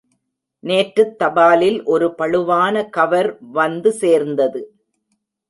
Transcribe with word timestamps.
நேற்றுத் 0.63 1.13
தபாலில் 1.19 1.77
ஒரு 1.83 2.07
பளுவான 2.17 2.89
கவர் 2.89 3.37
வந்து 3.51 3.91
சேர்ந்தது. 3.91 4.61